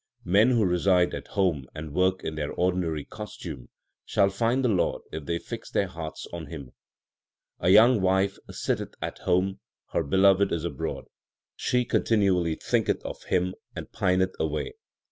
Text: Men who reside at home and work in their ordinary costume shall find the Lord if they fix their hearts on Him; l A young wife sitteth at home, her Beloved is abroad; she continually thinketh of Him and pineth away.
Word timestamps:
Men 0.25 0.49
who 0.49 0.65
reside 0.65 1.13
at 1.13 1.27
home 1.27 1.67
and 1.75 1.93
work 1.93 2.23
in 2.23 2.33
their 2.33 2.51
ordinary 2.53 3.05
costume 3.05 3.69
shall 4.03 4.31
find 4.31 4.65
the 4.65 4.67
Lord 4.67 5.03
if 5.11 5.25
they 5.25 5.37
fix 5.37 5.69
their 5.69 5.85
hearts 5.85 6.25
on 6.33 6.47
Him; 6.47 6.71
l 7.59 7.67
A 7.67 7.69
young 7.69 8.01
wife 8.01 8.39
sitteth 8.49 8.95
at 8.99 9.19
home, 9.19 9.59
her 9.91 10.01
Beloved 10.01 10.51
is 10.51 10.65
abroad; 10.65 11.05
she 11.55 11.85
continually 11.85 12.55
thinketh 12.55 13.05
of 13.05 13.21
Him 13.25 13.53
and 13.75 13.91
pineth 13.91 14.33
away. 14.39 14.73